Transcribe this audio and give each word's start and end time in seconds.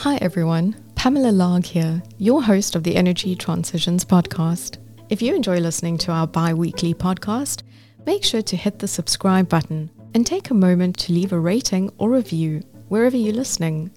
Hi 0.00 0.16
everyone, 0.16 0.76
Pamela 0.94 1.32
Largue 1.32 1.64
here, 1.64 2.02
your 2.18 2.42
host 2.42 2.76
of 2.76 2.82
the 2.82 2.96
Energy 2.96 3.34
Transitions 3.34 4.04
podcast. 4.04 4.76
If 5.08 5.22
you 5.22 5.34
enjoy 5.34 5.58
listening 5.58 5.96
to 5.98 6.12
our 6.12 6.26
bi 6.26 6.52
weekly 6.52 6.92
podcast, 6.92 7.62
make 8.04 8.22
sure 8.22 8.42
to 8.42 8.56
hit 8.58 8.78
the 8.78 8.88
subscribe 8.88 9.48
button 9.48 9.90
and 10.12 10.26
take 10.26 10.50
a 10.50 10.54
moment 10.54 10.98
to 10.98 11.14
leave 11.14 11.32
a 11.32 11.40
rating 11.40 11.90
or 11.96 12.10
review 12.10 12.62
wherever 12.88 13.16
you're 13.16 13.32
listening. 13.32 13.90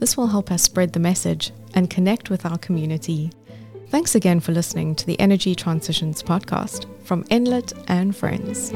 This 0.00 0.16
will 0.16 0.26
help 0.26 0.50
us 0.50 0.64
spread 0.64 0.92
the 0.92 0.98
message 0.98 1.52
and 1.74 1.88
connect 1.88 2.28
with 2.28 2.44
our 2.44 2.58
community. 2.58 3.30
Thanks 3.90 4.16
again 4.16 4.40
for 4.40 4.50
listening 4.50 4.96
to 4.96 5.06
the 5.06 5.18
Energy 5.20 5.54
Transitions 5.54 6.24
podcast 6.24 6.86
from 7.04 7.22
Enlit 7.24 7.72
and 7.86 8.16
Friends. 8.16 8.72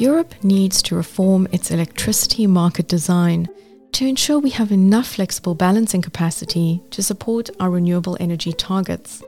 Europe 0.00 0.34
needs 0.42 0.80
to 0.80 0.96
reform 0.96 1.46
its 1.52 1.70
electricity 1.70 2.46
market 2.46 2.88
design 2.88 3.46
to 3.92 4.06
ensure 4.06 4.38
we 4.38 4.48
have 4.48 4.72
enough 4.72 5.08
flexible 5.08 5.54
balancing 5.54 6.00
capacity 6.00 6.82
to 6.90 7.02
support 7.02 7.50
our 7.60 7.68
renewable 7.68 8.16
energy 8.18 8.50
targets. 8.50 9.22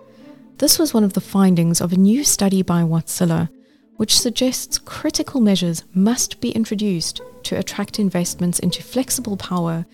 This 0.57 0.79
was 0.79 0.95
one 0.95 1.05
of 1.05 1.13
the 1.13 1.21
findings 1.21 1.83
of 1.83 1.93
a 1.93 1.99
new 1.99 2.25
study 2.25 2.63
by 2.63 2.81
Wärtsilä, 2.81 3.51
which 3.97 4.19
suggests 4.19 4.79
critical 4.79 5.43
measures 5.43 5.85
must 5.93 6.41
be 6.41 6.53
introduced 6.53 7.21
to 7.43 7.59
attract 7.59 7.99
investments 7.99 8.59
into 8.59 8.83
flexible 8.83 9.37
power 9.37 9.85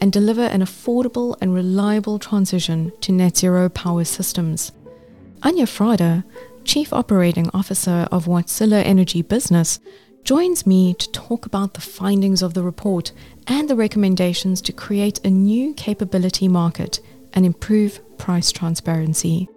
and 0.00 0.12
deliver 0.12 0.44
an 0.44 0.60
affordable 0.60 1.34
and 1.40 1.52
reliable 1.52 2.20
transition 2.20 2.92
to 3.00 3.10
net 3.10 3.36
zero 3.38 3.68
power 3.68 4.04
systems. 4.04 4.70
Anja 5.40 5.66
Frada, 5.66 6.22
Chief 6.64 6.92
Operating 6.92 7.50
Officer 7.52 8.06
of 8.12 8.26
Wärtsilä 8.26 8.84
Energy 8.84 9.22
Business, 9.22 9.80
joins 10.24 10.66
me 10.66 10.94
to 10.94 11.10
talk 11.12 11.46
about 11.46 11.74
the 11.74 11.80
findings 11.80 12.42
of 12.42 12.54
the 12.54 12.62
report 12.62 13.12
and 13.46 13.68
the 13.68 13.76
recommendations 13.76 14.60
to 14.62 14.72
create 14.72 15.24
a 15.24 15.30
new 15.30 15.72
capability 15.74 16.48
market 16.48 17.00
and 17.32 17.46
improve 17.46 18.00
price 18.18 18.52
transparency. 18.52 19.48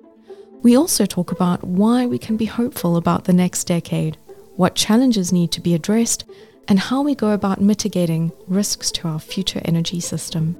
We 0.62 0.78
also 0.78 1.06
talk 1.06 1.31
about 1.31 1.64
why 1.64 2.06
we 2.06 2.18
can 2.18 2.38
be 2.38 2.45
hopeful 2.45 2.95
about 2.95 3.26
the 3.26 3.34
next 3.34 3.66
decade, 3.66 4.18
what 4.56 4.76
challenges 4.76 5.34
need 5.34 5.52
to 5.53 5.62
be 5.62 5.73
addressed, 5.73 6.23
and 6.68 6.80
how 6.80 7.02
we 7.02 7.16
go 7.16 7.31
about 7.31 7.59
mitigating 7.59 8.31
risks 8.48 8.92
to 8.92 9.08
our 9.08 9.20
future 9.20 9.62
energy 9.66 10.00
system. 10.00 10.56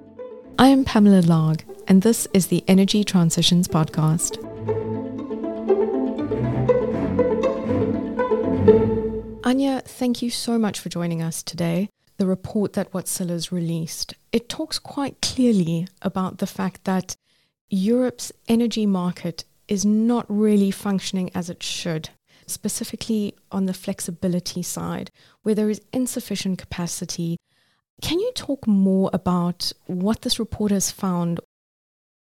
I 0.58 0.68
am 0.68 0.84
Pamela 0.84 1.22
Largue, 1.22 1.64
and 1.88 2.02
this 2.02 2.28
is 2.34 2.48
the 2.48 2.64
Energy 2.68 3.04
Transitions 3.04 3.68
Podcast. 3.68 5.01
Anja, 9.52 9.84
thank 9.84 10.22
you 10.22 10.30
so 10.30 10.58
much 10.58 10.80
for 10.80 10.88
joining 10.88 11.22
us 11.22 11.44
today. 11.44 11.90
The 12.16 12.26
report 12.26 12.72
that 12.72 12.94
Wärtsilä's 12.94 13.52
released, 13.52 14.14
it 14.32 14.48
talks 14.48 14.80
quite 14.80 15.22
clearly 15.22 15.90
about 16.02 16.38
the 16.38 16.48
fact 16.48 16.86
that 16.86 17.18
Europe's 17.70 18.32
energy 18.48 18.86
market 18.86 19.44
is 19.68 19.84
not 19.84 20.26
really 20.30 20.72
functioning 20.72 21.32
as 21.36 21.50
it 21.50 21.62
should, 21.62 22.08
specifically 22.48 23.36
on 23.52 23.66
the 23.66 23.74
flexibility 23.74 24.64
side, 24.64 25.12
where 25.44 25.56
there 25.56 25.70
is 25.70 25.82
insufficient 25.92 26.58
capacity. 26.58 27.36
Can 28.02 28.22
you 28.22 28.32
talk 28.34 28.66
more 28.66 29.10
about 29.12 29.74
what 29.86 30.22
this 30.22 30.40
report 30.40 30.72
has 30.72 30.92
found? 30.92 31.42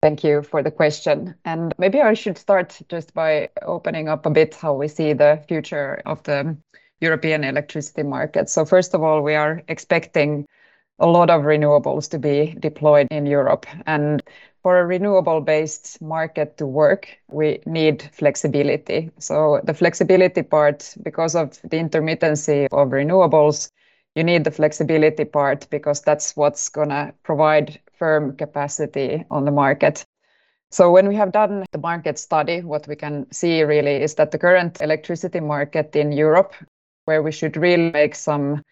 Thank 0.01 0.25
you 0.25 0.41
for 0.41 0.61
the 0.61 0.71
question. 0.71 1.35
And 1.45 1.73
maybe 1.77 2.01
I 2.01 2.15
should 2.15 2.37
start 2.37 2.77
just 2.89 3.13
by 3.13 3.47
opening 3.61 4.09
up 4.09 4.25
a 4.25 4.29
bit 4.29 4.55
how 4.55 4.73
we 4.73 4.89
see 4.89 5.13
the 5.13 5.41
future 5.47 6.01
of 6.05 6.21
the 6.23 6.57
European 7.01 7.43
electricity 7.43 8.03
market. 8.03 8.49
So 8.49 8.65
first 8.65 8.93
of 8.93 9.03
all, 9.03 9.21
we 9.21 9.35
are 9.35 9.61
expecting 9.67 10.45
a 10.99 11.07
lot 11.07 11.29
of 11.29 11.41
renewables 11.41 12.09
to 12.11 12.19
be 12.19 12.55
deployed 12.59 13.07
in 13.11 13.25
Europe. 13.25 13.65
And 13.85 14.23
for 14.61 14.79
a 14.79 14.85
renewable-based 14.85 16.01
market 16.01 16.57
to 16.57 16.65
work, 16.65 17.09
we 17.29 17.59
need 17.65 18.09
flexibility. 18.13 19.11
So 19.19 19.59
the 19.63 19.73
flexibility 19.73 20.41
part, 20.41 20.95
because 21.03 21.35
of 21.35 21.59
the 21.63 21.77
intermittency 21.77 22.67
of 22.71 22.89
renewables, 22.89 23.69
you 24.15 24.23
need 24.23 24.43
the 24.43 24.51
flexibility 24.51 25.25
part 25.25 25.67
because 25.69 26.01
that's 26.01 26.37
what's 26.37 26.69
going 26.69 26.89
to 26.89 27.13
provide 27.23 27.79
firm 27.97 28.37
capacity 28.37 29.25
on 29.29 29.43
the 29.45 29.51
market. 29.51 30.05
So 30.71 30.91
when 30.91 31.07
we 31.07 31.15
have 31.15 31.31
done 31.31 31.65
the 31.71 31.77
market 31.77 32.17
study, 32.17 32.61
what 32.61 32.87
we 32.87 32.95
can 32.95 33.31
see 33.31 33.63
really 33.63 34.01
is 34.01 34.15
that 34.15 34.31
the 34.31 34.39
current 34.39 34.81
electricity 34.81 35.39
market 35.39 35.95
in 35.95 36.11
Europe 36.11 36.53
where 37.05 37.21
we 37.21 37.31
should 37.31 37.57
really 37.57 37.91
make 37.91 38.15
some 38.15 38.63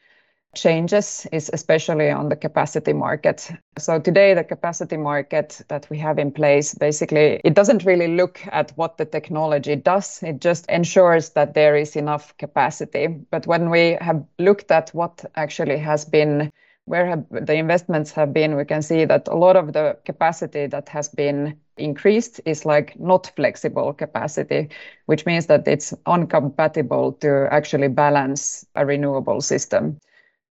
changes 0.53 1.25
is 1.31 1.49
especially 1.53 2.09
on 2.09 2.29
the 2.29 2.35
capacity 2.35 2.93
market. 2.93 3.49
So 3.77 3.99
today 3.99 4.33
the 4.33 4.43
capacity 4.43 4.97
market 4.97 5.61
that 5.69 5.87
we 5.89 5.97
have 5.99 6.19
in 6.19 6.31
place 6.31 6.73
basically 6.73 7.39
it 7.45 7.53
doesn't 7.53 7.85
really 7.85 8.15
look 8.15 8.41
at 8.51 8.71
what 8.75 8.97
the 8.97 9.05
technology 9.05 9.75
does 9.77 10.21
it 10.23 10.41
just 10.41 10.69
ensures 10.69 11.29
that 11.29 11.53
there 11.53 11.77
is 11.77 11.95
enough 11.95 12.35
capacity 12.37 13.07
but 13.07 13.47
when 13.47 13.69
we 13.69 13.97
have 14.01 14.25
looked 14.39 14.71
at 14.71 14.89
what 14.89 15.23
actually 15.35 15.77
has 15.77 16.03
been 16.03 16.51
where 16.91 17.25
the 17.31 17.53
investments 17.53 18.11
have 18.11 18.33
been 18.33 18.57
we 18.57 18.65
can 18.65 18.81
see 18.81 19.05
that 19.05 19.25
a 19.29 19.35
lot 19.35 19.55
of 19.55 19.71
the 19.71 19.97
capacity 20.03 20.67
that 20.67 20.89
has 20.89 21.07
been 21.07 21.57
increased 21.77 22.41
is 22.45 22.65
like 22.65 22.99
not 22.99 23.31
flexible 23.37 23.93
capacity 23.93 24.67
which 25.05 25.25
means 25.25 25.45
that 25.45 25.65
it's 25.69 25.93
uncompatible 26.05 27.17
to 27.21 27.47
actually 27.49 27.87
balance 27.87 28.65
a 28.75 28.85
renewable 28.85 29.39
system. 29.39 29.97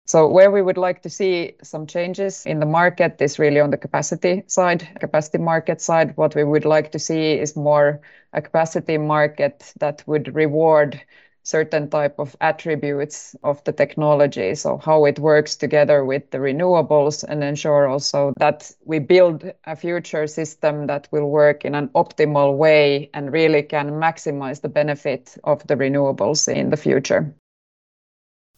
So 0.06 0.28
where 0.30 0.50
we 0.50 0.62
would 0.62 0.78
like 0.78 1.02
to 1.02 1.10
see 1.10 1.56
some 1.62 1.86
changes 1.86 2.46
in 2.46 2.62
the 2.62 2.66
market 2.66 3.22
is 3.22 3.38
really 3.38 3.60
on 3.60 3.72
the 3.72 3.78
capacity 3.78 4.44
side 4.48 4.88
capacity 5.02 5.40
market 5.40 5.82
side. 5.82 6.16
What 6.16 6.36
we 6.36 6.46
would 6.46 6.66
like 6.66 6.92
to 6.94 7.00
see 7.00 7.34
is 7.34 7.58
more 7.58 8.00
a 8.32 8.42
capacity 8.42 8.98
market 8.98 9.74
that 9.80 10.04
would 10.08 10.34
reward 10.34 11.02
certain 11.50 11.90
type 11.90 12.20
of 12.20 12.36
attributes 12.42 13.36
of 13.44 13.64
the 13.64 13.72
technology. 13.72 14.54
So 14.54 14.78
how 14.78 15.06
it 15.06 15.18
works 15.18 15.56
together 15.56 16.06
with 16.06 16.30
the 16.30 16.38
renewables 16.38 17.24
and 17.28 17.44
ensure 17.44 17.88
also 17.88 18.34
that 18.38 18.72
we 18.86 19.00
build 19.00 19.52
a 19.66 19.76
future 19.76 20.28
system 20.28 20.86
that 20.88 21.08
will 21.12 21.30
work 21.30 21.66
in 21.66 21.74
an 21.74 21.88
optimal 21.96 22.56
way 22.56 23.10
and 23.16 23.34
really 23.34 23.64
can 23.64 23.90
maximize 23.92 24.62
the 24.62 24.70
benefit 24.70 25.38
of 25.44 25.66
the 25.66 25.76
renewables 25.76 26.48
in 26.48 26.70
the 26.70 26.78
future. 26.78 27.34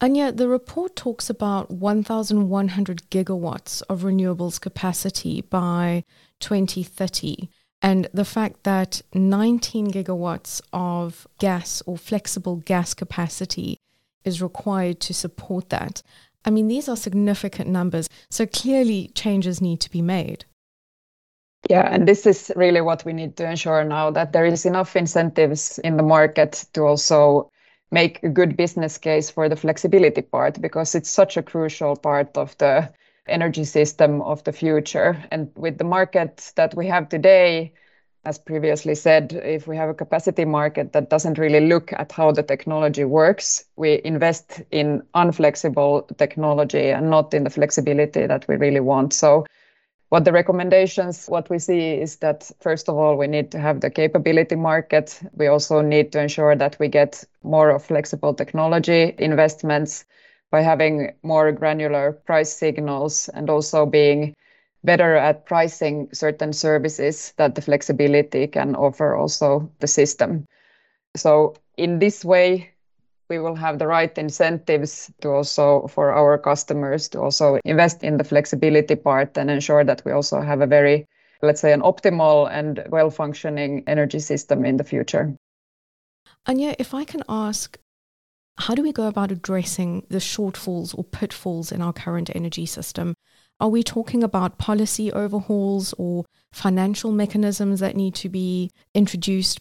Anja, 0.02 0.36
the 0.36 0.48
report 0.48 0.96
talks 0.96 1.30
about 1.30 1.70
1,100 1.70 3.02
gigawatts 3.10 3.82
of 3.88 4.02
renewables 4.02 4.60
capacity 4.60 5.40
by 5.40 6.04
2030 6.40 7.48
and 7.82 8.08
the 8.14 8.24
fact 8.24 8.62
that 8.62 9.02
19 9.12 9.90
gigawatts 9.90 10.62
of 10.72 11.26
gas 11.38 11.82
or 11.84 11.98
flexible 11.98 12.56
gas 12.56 12.94
capacity 12.94 13.76
is 14.24 14.40
required 14.40 15.00
to 15.00 15.12
support 15.12 15.68
that. 15.70 16.00
I 16.44 16.50
mean, 16.50 16.68
these 16.68 16.88
are 16.88 16.96
significant 16.96 17.68
numbers. 17.68 18.08
So 18.30 18.46
clearly, 18.46 19.10
changes 19.14 19.60
need 19.60 19.80
to 19.80 19.90
be 19.90 20.00
made. 20.00 20.44
Yeah, 21.68 21.88
and 21.92 22.06
this 22.06 22.26
is 22.26 22.52
really 22.56 22.80
what 22.80 23.04
we 23.04 23.12
need 23.12 23.36
to 23.36 23.48
ensure 23.48 23.84
now 23.84 24.10
that 24.10 24.32
there 24.32 24.44
is 24.44 24.66
enough 24.66 24.96
incentives 24.96 25.78
in 25.80 25.96
the 25.96 26.02
market 26.02 26.64
to 26.72 26.82
also 26.82 27.50
make 27.92 28.22
a 28.22 28.28
good 28.28 28.56
business 28.56 28.98
case 28.98 29.30
for 29.30 29.48
the 29.48 29.56
flexibility 29.56 30.22
part 30.22 30.60
because 30.60 30.94
it's 30.94 31.10
such 31.10 31.36
a 31.36 31.42
crucial 31.42 31.94
part 31.94 32.36
of 32.36 32.56
the 32.58 32.92
energy 33.26 33.64
system 33.64 34.22
of 34.22 34.42
the 34.44 34.52
future. 34.52 35.22
And 35.30 35.50
with 35.56 35.78
the 35.78 35.84
market 35.84 36.52
that 36.56 36.74
we 36.74 36.86
have 36.88 37.08
today, 37.08 37.72
as 38.24 38.38
previously 38.38 38.94
said, 38.94 39.32
if 39.32 39.66
we 39.66 39.76
have 39.76 39.88
a 39.88 39.94
capacity 39.94 40.44
market 40.44 40.92
that 40.92 41.10
doesn't 41.10 41.38
really 41.38 41.66
look 41.66 41.92
at 41.92 42.12
how 42.12 42.30
the 42.30 42.42
technology 42.42 43.04
works, 43.04 43.64
we 43.76 44.00
invest 44.04 44.62
in 44.70 45.02
unflexible 45.14 46.16
technology 46.18 46.90
and 46.90 47.10
not 47.10 47.34
in 47.34 47.42
the 47.44 47.50
flexibility 47.50 48.26
that 48.26 48.46
we 48.46 48.56
really 48.56 48.80
want. 48.80 49.12
So 49.12 49.44
what 50.10 50.24
the 50.24 50.32
recommendations, 50.32 51.26
what 51.26 51.50
we 51.50 51.58
see 51.58 51.94
is 51.94 52.16
that 52.16 52.48
first 52.60 52.88
of 52.88 52.96
all, 52.96 53.16
we 53.16 53.26
need 53.26 53.50
to 53.52 53.58
have 53.58 53.80
the 53.80 53.90
capability 53.90 54.56
market. 54.56 55.18
We 55.32 55.48
also 55.48 55.80
need 55.80 56.12
to 56.12 56.20
ensure 56.20 56.54
that 56.54 56.76
we 56.78 56.88
get 56.88 57.24
more 57.42 57.70
of 57.70 57.84
flexible 57.84 58.34
technology 58.34 59.14
investments 59.18 60.04
by 60.52 60.60
having 60.60 61.12
more 61.22 61.50
granular 61.50 62.12
price 62.12 62.54
signals 62.54 63.28
and 63.30 63.50
also 63.50 63.86
being 63.86 64.34
better 64.84 65.16
at 65.16 65.46
pricing 65.46 66.08
certain 66.12 66.52
services 66.52 67.32
that 67.38 67.54
the 67.54 67.62
flexibility 67.62 68.46
can 68.46 68.76
offer 68.76 69.16
also 69.16 69.72
the 69.80 69.86
system. 69.86 70.46
So 71.16 71.54
in 71.76 71.98
this 71.98 72.24
way, 72.24 72.70
we 73.30 73.38
will 73.38 73.54
have 73.54 73.78
the 73.78 73.86
right 73.86 74.16
incentives 74.18 75.10
to 75.22 75.30
also 75.30 75.86
for 75.88 76.12
our 76.12 76.36
customers 76.36 77.08
to 77.08 77.20
also 77.20 77.58
invest 77.64 78.04
in 78.04 78.18
the 78.18 78.24
flexibility 78.24 78.94
part 78.94 79.38
and 79.38 79.50
ensure 79.50 79.84
that 79.84 80.02
we 80.04 80.12
also 80.12 80.42
have 80.42 80.60
a 80.60 80.66
very, 80.66 81.06
let's 81.40 81.62
say, 81.62 81.72
an 81.72 81.80
optimal 81.80 82.50
and 82.50 82.84
well-functioning 82.90 83.84
energy 83.86 84.18
system 84.18 84.66
in 84.66 84.76
the 84.76 84.84
future. 84.84 85.34
Anja, 86.46 86.74
if 86.78 86.92
I 86.92 87.04
can 87.04 87.22
ask, 87.26 87.78
How 88.58 88.74
do 88.74 88.82
we 88.82 88.92
go 88.92 89.06
about 89.06 89.32
addressing 89.32 90.06
the 90.08 90.18
shortfalls 90.18 90.96
or 90.96 91.04
pitfalls 91.04 91.72
in 91.72 91.80
our 91.80 91.92
current 91.92 92.30
energy 92.34 92.66
system? 92.66 93.14
Are 93.60 93.68
we 93.68 93.82
talking 93.82 94.22
about 94.22 94.58
policy 94.58 95.12
overhauls 95.12 95.94
or 95.98 96.24
financial 96.52 97.12
mechanisms 97.12 97.80
that 97.80 97.96
need 97.96 98.14
to 98.16 98.28
be 98.28 98.70
introduced? 98.94 99.60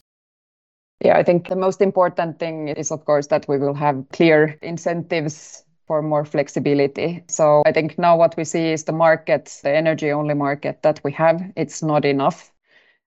Yeah, 1.04 1.18
I 1.18 1.24
think 1.24 1.48
the 1.48 1.56
most 1.56 1.82
important 1.82 2.38
thing 2.38 2.68
is, 2.68 2.92
of 2.92 3.06
course, 3.06 3.28
that 3.28 3.48
we 3.48 3.58
will 3.58 3.74
have 3.74 4.06
clear 4.12 4.58
incentives 4.62 5.64
for 5.88 6.02
more 6.02 6.26
flexibility. 6.26 7.24
So 7.28 7.64
I 7.66 7.72
think 7.72 7.98
now 7.98 8.18
what 8.18 8.38
we 8.38 8.44
see 8.44 8.72
is 8.72 8.84
the 8.84 8.92
market, 8.92 9.60
the 9.64 9.76
energy 9.76 10.12
only 10.12 10.36
market 10.36 10.84
that 10.84 11.02
we 11.04 11.12
have, 11.14 11.42
it's 11.56 11.82
not 11.82 12.06
enough. 12.06 12.51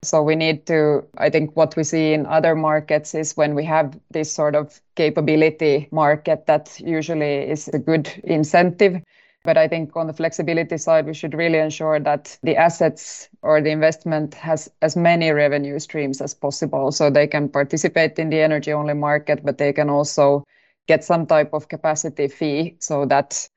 So 0.04 0.22
we 0.22 0.36
need 0.36 0.66
to, 0.66 1.04
I 1.18 1.30
think 1.30 1.56
what 1.56 1.76
we 1.76 1.84
see 1.84 2.12
in 2.12 2.26
other 2.26 2.54
markets 2.54 3.14
is 3.14 3.36
when 3.36 3.54
we 3.54 3.64
have 3.64 3.98
this 4.10 4.32
sort 4.32 4.54
of 4.54 4.80
capability 4.94 5.88
market, 5.90 6.46
that 6.46 6.78
usually 6.80 7.50
is 7.50 7.68
a 7.68 7.78
good 7.78 8.08
incentive. 8.24 9.02
But 9.44 9.58
I 9.58 9.68
think 9.68 9.94
on 9.94 10.06
the 10.06 10.14
flexibility 10.14 10.78
side, 10.78 11.04
we 11.06 11.12
should 11.12 11.34
really 11.34 11.58
ensure 11.58 12.00
that 12.00 12.38
the 12.42 12.56
assets 12.56 13.28
or 13.42 13.60
the 13.60 13.70
investment 13.70 14.34
has 14.34 14.70
as 14.80 14.96
many 14.96 15.30
revenue 15.30 15.78
streams 15.78 16.22
as 16.22 16.32
possible 16.32 16.92
so 16.92 17.10
they 17.10 17.26
can 17.26 17.48
participate 17.48 18.18
in 18.18 18.30
the 18.30 18.40
energy 18.40 18.72
only 18.72 18.94
market, 18.94 19.44
but 19.44 19.58
they 19.58 19.72
can 19.72 19.90
also 19.90 20.44
get 20.86 21.04
some 21.04 21.26
type 21.26 21.52
of 21.52 21.68
capacity 21.68 22.28
fee 22.28 22.76
so 22.78 23.04
that 23.06 23.48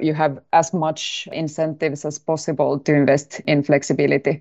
you 0.00 0.14
have 0.14 0.40
as 0.52 0.74
much 0.74 1.28
incentives 1.32 2.04
as 2.04 2.18
possible 2.18 2.78
to 2.80 2.94
invest 2.94 3.40
in 3.46 3.62
flexibility. 3.62 4.40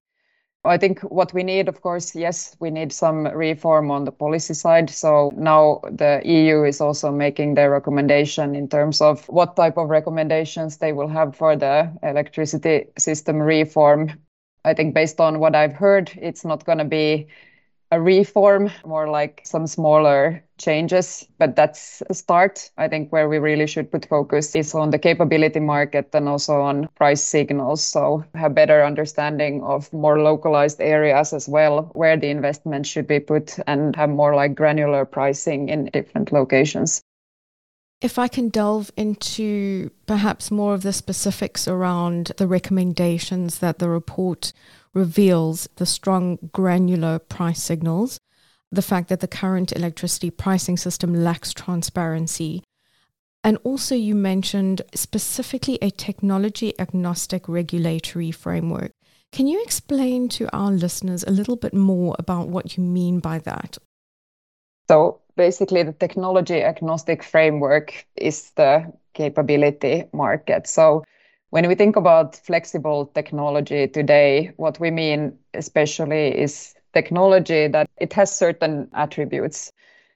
I 0.66 0.78
think 0.78 1.00
what 1.02 1.34
we 1.34 1.44
need, 1.44 1.68
of 1.68 1.82
course, 1.82 2.16
yes, 2.16 2.56
we 2.60 2.72
need 2.72 2.92
some 2.92 3.28
reform 3.28 3.92
on 3.92 4.06
the 4.06 4.12
policy 4.12 4.54
side. 4.54 4.90
So 4.90 5.32
now 5.36 5.82
the 5.90 6.22
EU 6.26 6.64
is 6.64 6.82
also 6.82 7.12
making 7.12 7.56
their 7.56 7.72
recommendation 7.72 8.56
in 8.56 8.68
terms 8.68 9.02
of 9.02 9.28
what 9.30 9.56
type 9.56 9.78
of 9.78 9.90
recommendations 9.90 10.78
they 10.78 10.94
will 10.94 11.08
have 11.08 11.36
for 11.36 11.56
the 11.56 11.92
electricity 12.04 12.88
system 12.98 13.38
reform. 13.42 14.20
I 14.64 14.74
think 14.74 14.96
based 14.96 15.20
on 15.20 15.40
what 15.40 15.56
I've 15.56 15.74
heard, 15.74 16.12
it's 16.16 16.44
not 16.44 16.66
going 16.66 16.80
to 16.80 16.86
be 16.86 17.28
a 17.92 18.02
reform, 18.02 18.72
more 18.86 19.10
like 19.10 19.42
some 19.46 19.68
smaller 19.68 20.44
changes. 20.58 21.26
But 21.38 21.56
that's 21.56 22.02
a 22.10 22.14
start. 22.14 22.70
I 22.78 22.88
think 22.88 23.12
where 23.12 23.30
we 23.30 23.38
really 23.38 23.68
should 23.68 23.92
put 23.92 24.08
focus 24.08 24.56
is 24.56 24.74
on 24.74 24.90
the 24.90 25.00
capability 25.00 25.60
market 25.60 26.10
and 26.14 26.28
also 26.28 26.62
on 26.62 26.88
price 26.96 27.24
signals. 27.24 27.84
So 27.84 28.24
have 28.34 28.56
better 28.56 28.84
understanding 28.84 29.64
of 29.64 29.92
more 29.94 30.20
localized 30.20 30.82
areas 30.82 31.34
as 31.34 31.48
well, 31.48 31.92
where 31.94 32.18
the 32.18 32.30
investment 32.30 32.86
should 32.88 33.08
be 33.08 33.20
put 33.20 33.58
and 33.68 33.96
have 33.96 34.10
more 34.10 34.36
like 34.36 34.56
granular 34.56 35.06
pricing 35.06 35.70
in 35.70 35.86
different 35.86 36.32
locations. 36.32 37.02
If 38.02 38.20
I 38.20 38.28
can 38.28 38.50
delve 38.50 38.92
into 38.98 39.90
perhaps 40.06 40.52
more 40.52 40.74
of 40.74 40.84
the 40.84 40.94
specifics 40.94 41.68
around 41.68 42.34
the 42.38 42.46
recommendations 42.46 43.60
that 43.60 43.80
the 43.80 43.90
report 43.90 44.54
reveals 44.96 45.68
the 45.76 45.86
strong 45.86 46.50
granular 46.52 47.20
price 47.20 47.62
signals, 47.62 48.18
the 48.72 48.82
fact 48.82 49.10
that 49.10 49.20
the 49.20 49.28
current 49.28 49.72
electricity 49.74 50.32
pricing 50.32 50.78
system 50.78 51.14
lacks 51.14 51.54
transparency. 51.54 52.64
And 53.44 53.60
also, 53.64 53.94
you 53.94 54.16
mentioned 54.16 54.82
specifically 54.96 55.78
a 55.82 55.92
technology 55.92 56.74
agnostic 56.80 57.48
regulatory 57.48 58.32
framework. 58.32 58.92
Can 59.32 59.46
you 59.46 59.62
explain 59.62 60.30
to 60.30 60.50
our 60.56 60.72
listeners 60.72 61.24
a 61.24 61.32
little 61.32 61.58
bit 61.58 61.74
more 61.74 62.16
about 62.18 62.48
what 62.48 62.76
you 62.76 62.84
mean 62.84 63.20
by 63.20 63.40
that? 63.40 63.78
So, 64.88 65.20
basically, 65.36 65.84
the 65.84 65.94
technology 65.94 66.64
agnostic 66.64 67.22
framework 67.22 68.08
is 68.16 68.52
the 68.52 68.94
capability 69.14 70.06
market. 70.14 70.68
So, 70.68 71.04
when 71.56 71.70
we 71.70 71.76
think 71.76 71.96
about 71.96 72.36
flexible 72.36 73.06
technology 73.16 73.88
today, 73.88 74.52
what 74.58 74.78
we 74.82 74.92
mean 74.92 75.32
especially 75.54 76.38
is 76.38 76.76
technology 76.94 77.70
that 77.70 77.88
it 77.96 78.12
has 78.12 78.38
certain 78.38 78.90
attributes. 78.94 79.72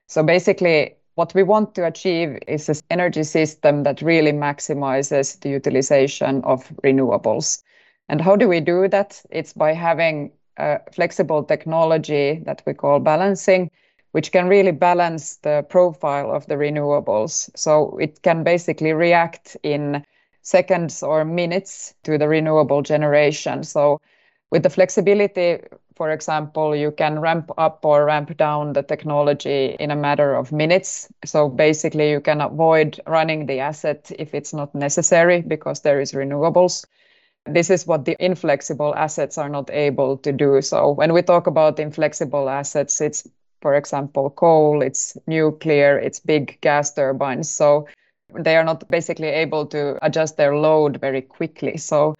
So 0.07 0.21
basically, 0.21 0.97
what 1.15 1.33
we 1.33 1.43
want 1.43 1.75
to 1.75 1.87
achieve 1.87 2.39
is 2.45 2.65
this 2.65 2.83
energy 2.89 3.23
system 3.23 3.83
that 3.83 4.01
really 4.01 4.33
maximizes 4.33 5.39
the 5.39 5.47
utilization 5.47 6.41
of 6.43 6.67
renewables. 6.83 7.63
And 8.09 8.19
how 8.19 8.35
do 8.35 8.49
we 8.49 8.59
do 8.59 8.89
that? 8.89 9.21
It's 9.29 9.53
by 9.53 9.71
having 9.71 10.33
a 10.57 10.81
flexible 10.91 11.45
technology 11.45 12.41
that 12.47 12.63
we 12.65 12.73
call 12.73 12.99
balancing, 12.99 13.71
which 14.11 14.33
can 14.33 14.49
really 14.49 14.73
balance 14.73 15.37
the 15.37 15.65
profile 15.69 16.35
of 16.35 16.47
the 16.47 16.55
renewables. 16.55 17.49
So 17.55 17.97
it 17.97 18.23
can 18.23 18.43
basically 18.43 18.91
react 18.91 19.55
in 19.63 20.03
seconds 20.49 21.03
or 21.03 21.23
minutes 21.23 21.93
to 22.03 22.17
the 22.17 22.27
renewable 22.27 22.81
generation. 22.81 23.63
So 23.63 23.99
with 24.51 24.63
the 24.63 24.69
flexibility, 24.69 25.59
for 25.95 26.11
example, 26.11 26.75
you 26.75 26.91
can 26.91 27.19
ramp 27.19 27.51
up 27.57 27.85
or 27.85 28.05
ramp 28.05 28.35
down 28.37 28.73
the 28.73 28.83
technology 28.83 29.75
in 29.79 29.91
a 29.91 29.95
matter 29.95 30.33
of 30.33 30.51
minutes. 30.51 31.09
So 31.25 31.49
basically, 31.49 32.09
you 32.11 32.21
can 32.21 32.41
avoid 32.41 32.99
running 33.05 33.45
the 33.45 33.59
asset 33.59 34.11
if 34.17 34.33
it's 34.33 34.53
not 34.53 34.73
necessary 34.73 35.41
because 35.41 35.81
there 35.81 36.01
is 36.01 36.13
renewables. 36.13 36.85
This 37.45 37.69
is 37.69 37.85
what 37.85 38.05
the 38.05 38.15
inflexible 38.19 38.95
assets 38.95 39.37
are 39.37 39.49
not 39.49 39.69
able 39.71 40.17
to 40.17 40.31
do. 40.31 40.61
So 40.61 40.91
when 40.91 41.13
we 41.13 41.21
talk 41.21 41.47
about 41.47 41.79
inflexible 41.79 42.49
assets, 42.49 43.01
it's, 43.01 43.27
for 43.61 43.75
example, 43.75 44.29
coal, 44.29 44.81
it's 44.81 45.17
nuclear, 45.27 45.99
it's 45.99 46.19
big 46.19 46.59
gas 46.61 46.93
turbines. 46.93 47.49
So 47.51 47.87
they 48.33 48.55
are 48.55 48.63
not 48.63 48.87
basically 48.89 49.27
able 49.27 49.65
to 49.67 49.97
adjust 50.05 50.37
their 50.37 50.55
load 50.55 50.99
very 51.01 51.21
quickly. 51.21 51.77
So 51.77 52.15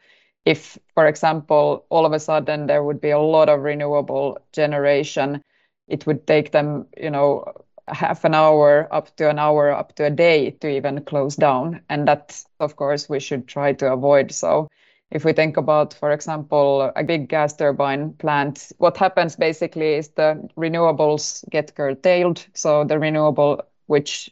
if, 0.45 0.77
for 0.93 1.07
example, 1.07 1.85
all 1.89 2.05
of 2.05 2.13
a 2.13 2.19
sudden 2.19 2.67
there 2.67 2.83
would 2.83 3.01
be 3.01 3.11
a 3.11 3.19
lot 3.19 3.49
of 3.49 3.61
renewable 3.61 4.37
generation, 4.53 5.41
it 5.87 6.05
would 6.05 6.25
take 6.25 6.51
them, 6.51 6.87
you 6.97 7.09
know, 7.09 7.45
half 7.87 8.23
an 8.23 8.35
hour 8.35 8.87
up 8.91 9.15
to 9.17 9.29
an 9.29 9.39
hour 9.39 9.71
up 9.71 9.95
to 9.95 10.05
a 10.05 10.09
day 10.09 10.51
to 10.51 10.69
even 10.69 11.03
close 11.05 11.35
down. 11.35 11.81
And 11.89 12.07
that, 12.07 12.43
of 12.59 12.75
course, 12.75 13.09
we 13.09 13.19
should 13.19 13.47
try 13.47 13.73
to 13.73 13.91
avoid. 13.91 14.31
So 14.31 14.69
if 15.11 15.25
we 15.25 15.33
think 15.33 15.57
about, 15.57 15.93
for 15.93 16.11
example, 16.11 16.91
a 16.95 17.03
big 17.03 17.29
gas 17.29 17.55
turbine 17.55 18.13
plant, 18.13 18.71
what 18.77 18.97
happens 18.97 19.35
basically 19.35 19.95
is 19.95 20.09
the 20.09 20.47
renewables 20.55 21.47
get 21.49 21.75
curtailed. 21.75 22.45
So 22.53 22.83
the 22.83 22.99
renewable, 22.99 23.63
which 23.87 24.29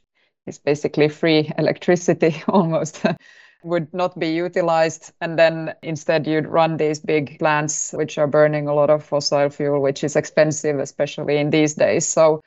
is 0.48 0.58
basically 0.58 1.10
free 1.10 1.52
electricity 1.58 2.42
almost 2.48 3.06
would 3.64 3.94
not 3.94 4.18
be 4.18 4.28
utilized. 4.28 5.12
And 5.22 5.38
then 5.38 5.74
instead 5.84 6.26
you'd 6.26 6.48
run 6.48 6.78
these 6.78 7.00
big 7.00 7.38
plants 7.40 7.92
which 7.94 8.18
are 8.18 8.28
burning 8.28 8.68
a 8.68 8.74
lot 8.74 8.90
of 8.90 9.04
fossil 9.04 9.50
fuel 9.50 9.82
which 9.82 10.04
is 10.04 10.16
expensive 10.16 10.80
especially 10.80 11.38
in 11.38 11.50
these 11.50 11.74
days. 11.74 12.08
So 12.08 12.42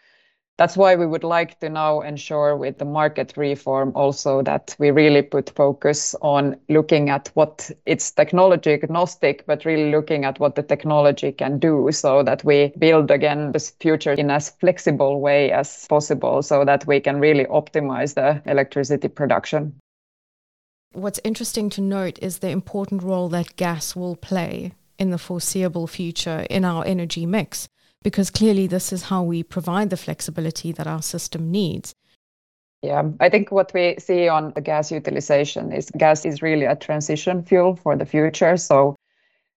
that's 0.61 0.77
why 0.77 0.95
we 0.95 1.07
would 1.07 1.25
like 1.25 1.59
to 1.59 1.71
now 1.71 2.03
ensure 2.03 2.55
with 2.55 2.77
the 2.77 2.85
market 2.85 3.33
reform 3.39 3.93
also 3.95 4.43
that 4.43 4.77
we 4.79 4.91
really 4.91 5.23
put 5.23 5.49
focus 5.57 6.15
on 6.21 6.55
looking 6.69 7.09
at 7.09 7.31
what 7.33 7.71
it's 7.87 8.11
technology 8.11 8.75
agnostic, 8.75 9.47
but 9.47 9.65
really 9.65 9.91
looking 9.91 10.27
at 10.27 10.39
what 10.39 10.57
the 10.57 10.63
technology 10.63 11.33
can 11.33 11.59
do 11.59 11.89
so 11.93 12.23
that 12.23 12.45
we 12.45 12.75
build 12.79 13.11
again 13.11 13.53
this 13.53 13.71
future 13.81 14.13
in 14.13 14.31
as 14.31 14.51
flexible 14.51 15.19
way 15.19 15.51
as 15.51 15.87
possible 15.89 16.43
so 16.43 16.63
that 16.63 16.87
we 16.87 17.01
can 17.01 17.21
really 17.21 17.47
optimize 17.47 18.13
the 18.13 18.43
electricity 18.45 19.09
production. 19.09 19.73
What's 20.93 21.21
interesting 21.25 21.71
to 21.71 21.81
note 21.81 22.19
is 22.21 22.41
the 22.41 22.51
important 22.51 23.03
role 23.03 23.31
that 23.31 23.57
gas 23.57 23.97
will 23.97 24.15
play 24.15 24.73
in 24.99 25.09
the 25.09 25.17
foreseeable 25.17 25.87
future 25.87 26.47
in 26.51 26.67
our 26.67 26.85
energy 26.85 27.25
mix 27.25 27.67
because 28.03 28.31
clearly 28.31 28.67
this 28.67 28.93
is 28.93 29.05
how 29.05 29.23
we 29.23 29.43
provide 29.43 29.91
the 29.91 29.97
flexibility 29.97 30.73
that 30.73 30.87
our 30.87 31.03
system 31.03 31.51
needs. 31.51 31.95
Yeah, 32.83 33.11
I 33.21 33.29
think 33.29 33.51
what 33.51 33.73
we 33.75 33.97
see 33.99 34.29
on 34.29 34.53
the 34.55 34.63
gas 34.63 34.91
utilization 34.91 35.71
is 35.71 35.91
gas 35.91 36.25
is 36.25 36.41
really 36.41 36.65
a 36.65 36.77
transition 36.77 37.45
fuel 37.45 37.77
for 37.77 37.95
the 37.95 38.07
future. 38.07 38.57
So 38.57 38.97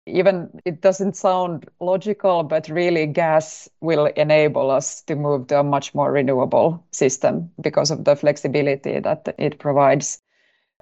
even 0.06 0.50
it 0.66 0.82
doesn't 0.82 1.16
sound 1.16 1.70
logical, 1.80 2.44
but 2.44 2.68
really 2.68 3.06
gas 3.06 3.70
will 3.80 4.08
enable 4.18 4.70
us 4.70 5.02
to 5.04 5.16
move 5.16 5.48
to 5.48 5.62
a 5.62 5.64
much 5.64 5.96
more 5.96 6.12
renewable 6.12 6.86
system 6.92 7.50
because 7.62 7.92
of 7.92 8.04
the 8.04 8.18
flexibility 8.18 9.00
that 9.00 9.34
it 9.38 9.60
provides. 9.60 10.20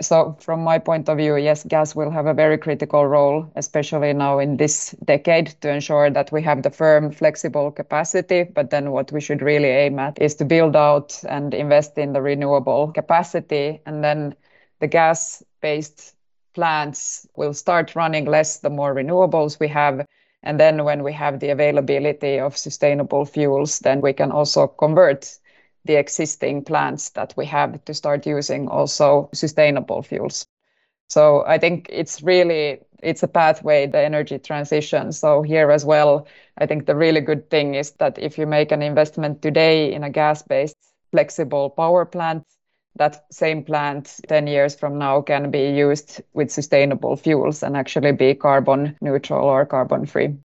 So 0.02 0.36
from 0.40 0.64
my 0.64 0.80
point 0.80 1.08
of 1.10 1.18
view, 1.18 1.36
yes, 1.38 1.64
gas 1.64 1.96
will 1.96 2.10
have 2.10 2.26
a 2.26 2.34
very 2.34 2.58
critical 2.58 3.06
role, 3.06 3.52
especially 3.56 4.14
now 4.14 4.40
in 4.40 4.58
this 4.58 4.96
decade, 5.06 5.48
to 5.62 5.70
ensure 5.70 6.10
that 6.10 6.32
we 6.32 6.42
have 6.42 6.64
the 6.64 6.72
firm, 6.72 7.12
flexible 7.12 7.72
capacity. 7.72 8.44
But 8.44 8.72
then 8.72 8.92
what 8.92 9.12
we 9.12 9.22
should 9.22 9.42
really 9.42 9.70
aim 9.70 10.00
at 10.00 10.20
is 10.20 10.36
to 10.36 10.46
build 10.46 10.76
out 10.76 11.24
and 11.30 11.54
invest 11.54 11.98
in 11.98 12.14
the 12.14 12.22
renewable 12.22 12.92
capacity. 12.92 13.82
And 13.86 14.04
then 14.04 14.36
the 14.80 14.88
gas-based 14.88 16.16
plants 16.54 17.28
will 17.36 17.54
start 17.54 17.96
running 17.96 18.26
less 18.26 18.58
the 18.60 18.70
more 18.70 18.96
renewables 18.96 19.60
we 19.60 19.68
have. 19.68 20.06
And 20.44 20.60
then 20.60 20.84
when 20.84 21.04
we 21.04 21.14
have 21.14 21.40
the 21.40 21.50
availability 21.50 22.40
of 22.40 22.58
sustainable 22.58 23.26
fuels, 23.26 23.80
then 23.80 24.02
we 24.02 24.14
can 24.14 24.32
also 24.32 24.68
convert 24.68 25.38
the 25.86 25.96
existing 25.96 26.64
plants 26.64 27.10
that 27.12 27.34
we 27.38 27.46
have 27.46 27.84
to 27.86 27.94
start 27.94 28.26
using 28.26 28.68
also 28.68 29.30
sustainable 29.34 30.02
fuels. 30.02 30.48
So 31.10 31.44
I 31.46 31.58
think 31.58 31.88
it's 31.92 32.24
really 32.24 32.80
it's 33.04 33.24
a 33.24 33.28
pathway, 33.28 33.88
the 33.88 34.00
energy 34.00 34.40
transition. 34.40 35.12
So 35.12 35.42
here 35.42 35.72
as 35.72 35.84
well, 35.84 36.28
I 36.58 36.66
think 36.66 36.86
the 36.86 36.96
really 36.96 37.22
good 37.22 37.50
thing 37.50 37.76
is 37.76 37.92
that 38.00 38.18
if 38.20 38.38
you 38.38 38.46
make 38.46 38.72
an 38.72 38.82
investment 38.82 39.42
today 39.42 39.92
in 39.94 40.04
a 40.04 40.10
gas-based 40.10 40.78
flexible 41.12 41.70
power 41.72 42.06
plant, 42.06 42.46
that 42.96 43.26
same 43.32 43.64
plant 43.64 44.20
10 44.28 44.48
years 44.48 44.76
from 44.76 44.98
now 44.98 45.22
can 45.22 45.50
be 45.50 45.70
used 45.70 46.22
with 46.34 46.52
sustainable 46.52 47.16
fuels 47.16 47.64
and 47.64 47.76
actually 47.76 48.12
be 48.12 48.34
carbon 48.36 48.96
neutral 49.02 49.48
or 49.48 49.66
carbon 49.66 50.06
free. 50.06 50.36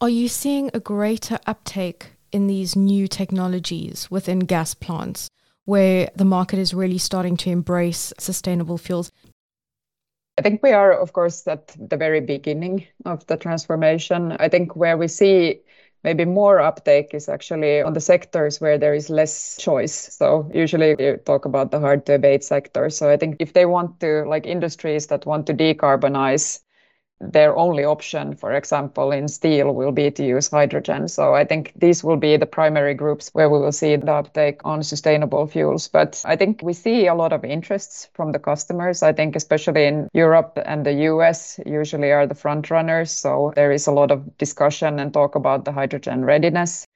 Are 0.00 0.08
you 0.08 0.28
seeing 0.28 0.70
a 0.74 0.80
greater 0.80 1.38
uptake 1.46 2.12
in 2.32 2.46
these 2.46 2.76
new 2.76 3.08
technologies 3.08 4.10
within 4.10 4.40
gas 4.40 4.74
plants 4.74 5.28
where 5.64 6.10
the 6.16 6.24
market 6.24 6.58
is 6.58 6.72
really 6.72 6.98
starting 6.98 7.36
to 7.36 7.50
embrace 7.50 8.12
sustainable 8.18 8.78
fuels? 8.78 9.12
I 10.38 10.42
think 10.42 10.62
we 10.62 10.70
are, 10.70 10.92
of 10.92 11.12
course, 11.12 11.46
at 11.48 11.74
the 11.78 11.96
very 11.96 12.20
beginning 12.20 12.86
of 13.04 13.26
the 13.26 13.36
transformation. 13.36 14.32
I 14.38 14.48
think 14.48 14.76
where 14.76 14.96
we 14.96 15.08
see 15.08 15.60
maybe 16.04 16.24
more 16.24 16.60
uptake 16.60 17.12
is 17.12 17.28
actually 17.28 17.82
on 17.82 17.92
the 17.92 18.00
sectors 18.00 18.60
where 18.60 18.78
there 18.78 18.94
is 18.94 19.10
less 19.10 19.56
choice. 19.58 19.92
So 19.92 20.48
usually 20.54 20.94
you 20.98 21.16
talk 21.16 21.44
about 21.44 21.70
the 21.70 21.80
hard 21.80 22.06
to 22.06 22.14
abate 22.14 22.44
sector. 22.44 22.88
So 22.88 23.10
I 23.10 23.16
think 23.16 23.36
if 23.40 23.52
they 23.52 23.66
want 23.66 23.98
to, 24.00 24.24
like 24.28 24.46
industries 24.46 25.08
that 25.08 25.26
want 25.26 25.46
to 25.48 25.54
decarbonize, 25.54 26.60
their 27.20 27.56
only 27.56 27.84
option, 27.84 28.34
for 28.34 28.52
example, 28.52 29.10
in 29.10 29.26
steel 29.26 29.74
will 29.74 29.90
be 29.90 30.10
to 30.10 30.24
use 30.24 30.48
hydrogen. 30.48 31.08
So 31.08 31.34
I 31.34 31.44
think 31.44 31.72
these 31.74 32.04
will 32.04 32.16
be 32.16 32.36
the 32.36 32.46
primary 32.46 32.94
groups 32.94 33.30
where 33.32 33.50
we 33.50 33.58
will 33.58 33.72
see 33.72 33.96
the 33.96 34.12
uptake 34.12 34.60
on 34.64 34.82
sustainable 34.82 35.46
fuels. 35.46 35.88
But 35.88 36.22
I 36.24 36.36
think 36.36 36.62
we 36.62 36.72
see 36.72 37.06
a 37.08 37.14
lot 37.14 37.32
of 37.32 37.44
interests 37.44 38.08
from 38.14 38.32
the 38.32 38.38
customers. 38.38 39.02
I 39.02 39.12
think 39.12 39.34
especially 39.34 39.86
in 39.86 40.08
Europe 40.12 40.58
and 40.64 40.86
the 40.86 40.92
US 41.10 41.58
usually 41.66 42.12
are 42.12 42.26
the 42.26 42.36
front 42.36 42.70
runners. 42.70 43.10
So 43.10 43.52
there 43.56 43.72
is 43.72 43.88
a 43.88 43.92
lot 43.92 44.12
of 44.12 44.38
discussion 44.38 45.00
and 45.00 45.12
talk 45.12 45.34
about 45.34 45.64
the 45.64 45.72
hydrogen 45.72 46.24
readiness. 46.24 46.86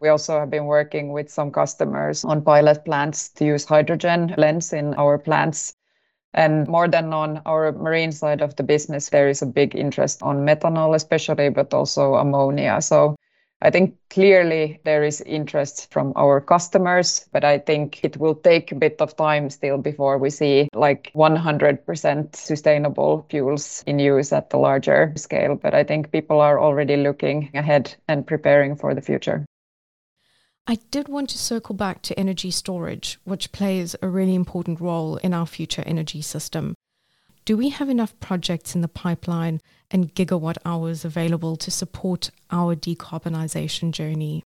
We 0.00 0.08
also 0.08 0.38
have 0.38 0.50
been 0.50 0.66
working 0.66 1.12
with 1.12 1.30
some 1.30 1.50
customers 1.50 2.24
on 2.24 2.42
pilot 2.42 2.84
plants 2.84 3.28
to 3.30 3.44
use 3.44 3.64
hydrogen 3.64 4.32
blends 4.36 4.72
in 4.72 4.94
our 4.94 5.18
plants 5.18 5.74
and 6.34 6.66
more 6.68 6.88
than 6.88 7.12
on 7.12 7.42
our 7.46 7.72
marine 7.72 8.12
side 8.12 8.40
of 8.40 8.56
the 8.56 8.62
business, 8.62 9.10
there 9.10 9.28
is 9.28 9.42
a 9.42 9.46
big 9.46 9.74
interest 9.74 10.22
on 10.22 10.46
methanol, 10.46 10.94
especially, 10.94 11.48
but 11.50 11.74
also 11.74 12.14
ammonia. 12.14 12.80
So 12.80 13.16
I 13.64 13.70
think 13.70 13.94
clearly 14.10 14.80
there 14.84 15.04
is 15.04 15.20
interest 15.20 15.92
from 15.92 16.12
our 16.16 16.40
customers, 16.40 17.28
but 17.32 17.44
I 17.44 17.58
think 17.58 18.02
it 18.02 18.16
will 18.16 18.34
take 18.34 18.72
a 18.72 18.74
bit 18.74 19.00
of 19.00 19.16
time 19.16 19.50
still 19.50 19.78
before 19.78 20.18
we 20.18 20.30
see 20.30 20.68
like 20.74 21.12
100% 21.14 22.34
sustainable 22.34 23.24
fuels 23.30 23.84
in 23.86 24.00
use 24.00 24.32
at 24.32 24.50
the 24.50 24.56
larger 24.56 25.12
scale. 25.16 25.54
But 25.54 25.74
I 25.74 25.84
think 25.84 26.10
people 26.10 26.40
are 26.40 26.60
already 26.60 26.96
looking 26.96 27.50
ahead 27.54 27.94
and 28.08 28.26
preparing 28.26 28.74
for 28.74 28.94
the 28.94 29.00
future. 29.00 29.46
I 30.64 30.76
did 30.92 31.08
want 31.08 31.28
to 31.30 31.38
circle 31.38 31.74
back 31.74 32.02
to 32.02 32.18
energy 32.18 32.52
storage, 32.52 33.18
which 33.24 33.50
plays 33.50 33.96
a 34.00 34.06
really 34.06 34.36
important 34.36 34.80
role 34.80 35.16
in 35.16 35.34
our 35.34 35.46
future 35.46 35.82
energy 35.84 36.22
system. 36.22 36.74
Do 37.44 37.56
we 37.56 37.70
have 37.70 37.88
enough 37.88 38.18
projects 38.20 38.76
in 38.76 38.80
the 38.80 38.88
pipeline 38.88 39.60
and 39.90 40.14
gigawatt 40.14 40.58
hours 40.64 41.04
available 41.04 41.56
to 41.56 41.70
support 41.72 42.30
our 42.52 42.76
decarbonisation 42.76 43.90
journey? 43.90 44.44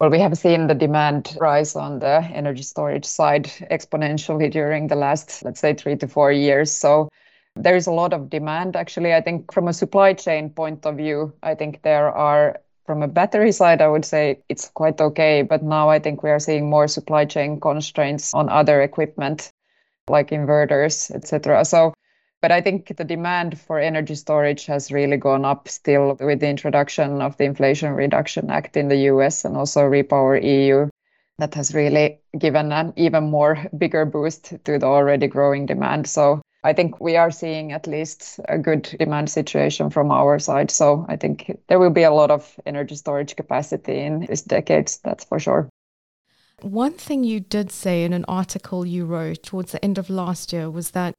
Well, 0.00 0.10
we 0.10 0.18
have 0.18 0.36
seen 0.36 0.66
the 0.66 0.74
demand 0.74 1.36
rise 1.40 1.76
on 1.76 2.00
the 2.00 2.28
energy 2.34 2.62
storage 2.62 3.04
side 3.04 3.44
exponentially 3.70 4.50
during 4.50 4.88
the 4.88 4.96
last, 4.96 5.44
let's 5.44 5.60
say, 5.60 5.74
three 5.74 5.96
to 5.98 6.08
four 6.08 6.32
years. 6.32 6.72
So 6.72 7.08
there 7.54 7.76
is 7.76 7.86
a 7.86 7.92
lot 7.92 8.12
of 8.12 8.28
demand. 8.28 8.74
Actually, 8.74 9.14
I 9.14 9.20
think 9.20 9.52
from 9.52 9.68
a 9.68 9.72
supply 9.72 10.12
chain 10.12 10.50
point 10.50 10.84
of 10.84 10.96
view, 10.96 11.32
I 11.44 11.54
think 11.54 11.82
there 11.82 12.10
are 12.10 12.60
from 12.86 13.02
a 13.02 13.08
battery 13.08 13.52
side, 13.52 13.82
I 13.82 13.88
would 13.88 14.04
say 14.04 14.42
it's 14.48 14.68
quite 14.68 15.00
okay. 15.00 15.42
But 15.42 15.62
now 15.62 15.88
I 15.88 15.98
think 15.98 16.22
we 16.22 16.30
are 16.30 16.38
seeing 16.38 16.70
more 16.70 16.88
supply 16.88 17.24
chain 17.24 17.60
constraints 17.60 18.32
on 18.32 18.48
other 18.48 18.80
equipment 18.80 19.52
like 20.08 20.30
inverters, 20.30 21.10
etc. 21.10 21.64
So, 21.64 21.92
but 22.40 22.52
I 22.52 22.60
think 22.60 22.96
the 22.96 23.04
demand 23.04 23.58
for 23.58 23.80
energy 23.80 24.14
storage 24.14 24.66
has 24.66 24.92
really 24.92 25.16
gone 25.16 25.44
up 25.44 25.68
still 25.68 26.16
with 26.20 26.40
the 26.40 26.48
introduction 26.48 27.20
of 27.20 27.36
the 27.36 27.44
Inflation 27.44 27.92
Reduction 27.92 28.50
Act 28.50 28.76
in 28.76 28.88
the 28.88 29.10
US 29.12 29.44
and 29.44 29.56
also 29.56 29.80
Repower 29.82 30.42
EU. 30.42 30.88
That 31.38 31.54
has 31.54 31.74
really 31.74 32.20
given 32.38 32.72
an 32.72 32.94
even 32.96 33.24
more 33.24 33.58
bigger 33.76 34.06
boost 34.06 34.54
to 34.64 34.78
the 34.78 34.86
already 34.86 35.26
growing 35.26 35.66
demand. 35.66 36.06
So 36.06 36.40
I 36.66 36.72
think 36.72 37.00
we 37.00 37.16
are 37.16 37.30
seeing 37.30 37.70
at 37.70 37.86
least 37.86 38.40
a 38.48 38.58
good 38.58 38.82
demand 38.98 39.30
situation 39.30 39.88
from 39.88 40.10
our 40.10 40.40
side. 40.40 40.72
So 40.72 41.06
I 41.08 41.14
think 41.14 41.56
there 41.68 41.78
will 41.78 41.90
be 41.90 42.02
a 42.02 42.10
lot 42.10 42.32
of 42.32 42.58
energy 42.66 42.96
storage 42.96 43.36
capacity 43.36 44.00
in 44.00 44.26
this 44.26 44.42
decade, 44.42 44.90
that's 45.04 45.22
for 45.24 45.38
sure. 45.38 45.68
One 46.62 46.94
thing 46.94 47.22
you 47.22 47.38
did 47.38 47.70
say 47.70 48.02
in 48.02 48.12
an 48.12 48.24
article 48.26 48.84
you 48.84 49.04
wrote 49.04 49.44
towards 49.44 49.70
the 49.70 49.84
end 49.84 49.96
of 49.96 50.10
last 50.10 50.52
year 50.52 50.68
was 50.68 50.90
that 50.90 51.14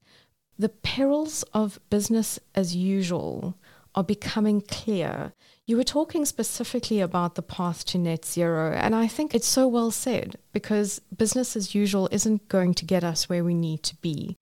the 0.60 0.70
perils 0.70 1.44
of 1.54 1.80
business 1.90 2.40
as 2.54 2.76
usual 2.76 3.56
are 3.96 4.04
becoming 4.04 4.60
clear. 4.60 5.32
You 5.66 5.78
were 5.78 5.84
talking 5.86 6.26
specifically 6.26 7.00
about 7.00 7.36
the 7.36 7.42
path 7.42 7.86
to 7.86 7.98
net 7.98 8.26
zero, 8.26 8.74
and 8.74 8.94
I 8.94 9.08
think 9.08 9.34
it's 9.34 9.48
so 9.48 9.66
well 9.66 9.92
said 9.92 10.38
because 10.52 11.00
business 11.16 11.56
as 11.56 11.74
usual 11.74 12.10
isn't 12.12 12.50
going 12.50 12.74
to 12.74 12.86
get 12.86 13.06
us 13.06 13.30
where 13.30 13.46
we 13.46 13.54
need 13.54 13.84
to 13.84 13.96
be. 14.02 14.36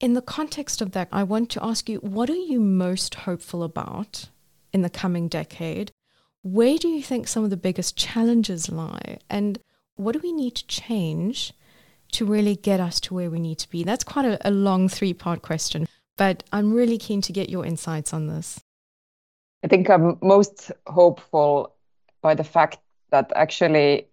In 0.00 0.14
the 0.14 0.22
context 0.22 0.80
of 0.80 0.92
that, 0.92 1.08
I 1.12 1.22
want 1.22 1.50
to 1.50 1.64
ask 1.64 1.88
you 1.88 1.98
what 1.98 2.30
are 2.30 2.34
you 2.34 2.58
most 2.58 3.14
hopeful 3.14 3.62
about 3.62 4.30
in 4.72 4.80
the 4.80 4.88
coming 4.88 5.28
decade? 5.28 5.92
Where 6.42 6.78
do 6.78 6.88
you 6.88 7.02
think 7.02 7.28
some 7.28 7.44
of 7.44 7.50
the 7.50 7.58
biggest 7.58 7.98
challenges 7.98 8.70
lie? 8.70 9.18
And 9.28 9.58
what 9.96 10.12
do 10.12 10.20
we 10.22 10.32
need 10.32 10.54
to 10.54 10.66
change 10.66 11.52
to 12.12 12.24
really 12.24 12.56
get 12.56 12.80
us 12.80 12.98
to 13.00 13.14
where 13.14 13.30
we 13.30 13.38
need 13.38 13.58
to 13.58 13.68
be? 13.68 13.84
That's 13.84 14.02
quite 14.02 14.24
a, 14.24 14.48
a 14.48 14.50
long 14.50 14.88
three 14.88 15.12
part 15.12 15.42
question, 15.42 15.86
but 16.16 16.44
I'm 16.50 16.72
really 16.72 16.96
keen 16.96 17.20
to 17.20 17.32
get 17.32 17.50
your 17.50 17.66
insights 17.66 18.14
on 18.14 18.26
this. 18.26 18.58
I 19.62 19.68
think 19.68 19.90
I'm 19.90 20.16
most 20.22 20.72
hopeful 20.86 21.74
by 22.22 22.34
the 22.34 22.44
fact 22.44 22.78
that 23.10 23.30
actually 23.36 24.06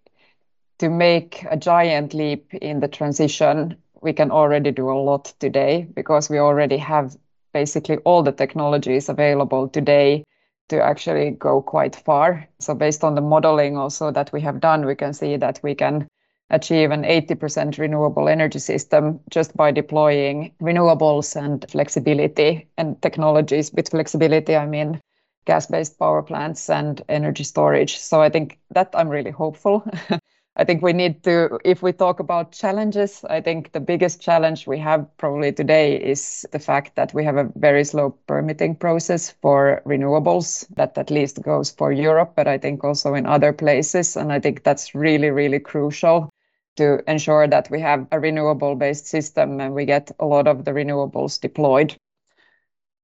to 0.80 0.90
make 0.90 1.46
a 1.50 1.56
giant 1.56 2.12
leap 2.12 2.52
in 2.52 2.80
the 2.80 2.88
transition 2.88 3.76
we 4.00 4.12
can 4.12 4.30
already 4.30 4.70
do 4.70 4.90
a 4.90 4.98
lot 5.02 5.32
today 5.38 5.86
because 5.94 6.30
we 6.30 6.38
already 6.38 6.76
have 6.78 7.16
basically 7.52 7.96
all 7.98 8.22
the 8.22 8.32
technologies 8.32 9.08
available 9.08 9.68
today 9.68 10.24
to 10.68 10.82
actually 10.82 11.30
go 11.30 11.62
quite 11.62 11.96
far. 11.96 12.46
So 12.58 12.74
based 12.74 13.02
on 13.04 13.14
the 13.14 13.20
modeling 13.20 13.76
also 13.76 14.10
that 14.10 14.32
we 14.32 14.40
have 14.42 14.60
done, 14.60 14.84
we 14.84 14.94
can 14.94 15.12
see 15.14 15.36
that 15.36 15.60
we 15.62 15.74
can 15.74 16.06
achieve 16.50 16.90
an 16.90 17.04
80% 17.04 17.78
renewable 17.78 18.28
energy 18.28 18.58
system 18.58 19.20
just 19.30 19.56
by 19.56 19.70
deploying 19.70 20.52
renewables 20.62 21.36
and 21.36 21.64
flexibility 21.70 22.68
and 22.76 23.00
technologies. 23.02 23.72
With 23.72 23.90
flexibility, 23.90 24.56
I 24.56 24.66
mean 24.66 25.00
gas-based 25.46 25.98
power 25.98 26.22
plants 26.22 26.68
and 26.68 27.02
energy 27.08 27.44
storage. 27.44 27.98
So 27.98 28.20
I 28.20 28.28
think 28.28 28.58
that 28.70 28.90
I'm 28.94 29.08
really 29.08 29.30
hopeful. 29.30 29.84
I 30.60 30.64
think 30.64 30.82
we 30.82 30.92
need 30.92 31.22
to, 31.22 31.60
if 31.64 31.84
we 31.84 31.92
talk 31.92 32.18
about 32.18 32.50
challenges, 32.50 33.24
I 33.30 33.40
think 33.40 33.70
the 33.70 33.80
biggest 33.80 34.20
challenge 34.20 34.66
we 34.66 34.76
have 34.80 35.06
probably 35.16 35.52
today 35.52 35.94
is 35.94 36.44
the 36.50 36.58
fact 36.58 36.96
that 36.96 37.14
we 37.14 37.24
have 37.24 37.36
a 37.36 37.48
very 37.54 37.84
slow 37.84 38.10
permitting 38.26 38.74
process 38.74 39.30
for 39.40 39.80
renewables 39.86 40.66
that 40.74 40.98
at 40.98 41.12
least 41.12 41.42
goes 41.42 41.70
for 41.70 41.92
Europe, 41.92 42.32
but 42.34 42.48
I 42.48 42.58
think 42.58 42.82
also 42.82 43.14
in 43.14 43.24
other 43.24 43.52
places. 43.52 44.16
And 44.16 44.32
I 44.32 44.40
think 44.40 44.64
that's 44.64 44.96
really, 44.96 45.30
really 45.30 45.60
crucial 45.60 46.28
to 46.74 47.08
ensure 47.08 47.46
that 47.46 47.70
we 47.70 47.80
have 47.80 48.08
a 48.10 48.18
renewable 48.18 48.74
based 48.74 49.06
system 49.06 49.60
and 49.60 49.74
we 49.74 49.84
get 49.84 50.10
a 50.18 50.26
lot 50.26 50.48
of 50.48 50.64
the 50.64 50.72
renewables 50.72 51.40
deployed. 51.40 51.96